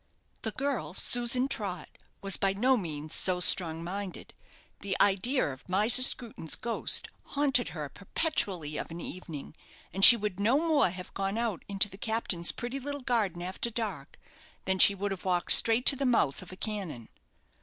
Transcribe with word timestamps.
The 0.41 0.49
girl, 0.53 0.95
Susan 0.95 1.47
Trott, 1.47 1.87
was 2.23 2.35
by 2.35 2.53
no 2.53 2.75
means 2.75 3.13
so 3.13 3.39
strong 3.39 3.83
minded. 3.83 4.33
The 4.79 4.97
idea 4.99 5.53
of 5.53 5.69
Miser 5.69 6.01
Screwton's 6.01 6.55
ghost 6.55 7.09
haunted 7.23 7.67
her 7.67 7.87
perpetually 7.87 8.77
of 8.77 8.89
an 8.89 8.99
evening; 8.99 9.53
and 9.93 10.03
she 10.03 10.17
would 10.17 10.39
no 10.39 10.57
more 10.57 10.89
have 10.89 11.13
gone 11.13 11.37
out 11.37 11.63
into 11.67 11.87
the 11.87 11.99
captain's 11.99 12.51
pretty 12.51 12.79
little 12.79 13.01
garden 13.01 13.43
after 13.43 13.69
dark, 13.69 14.17
than 14.65 14.79
she 14.79 14.95
would 14.95 15.11
have 15.11 15.23
walked 15.23 15.51
straight 15.51 15.85
to 15.85 15.95
the 15.95 16.03
mouth 16.07 16.41
of 16.41 16.51
a 16.51 16.55
cannon. 16.57 17.07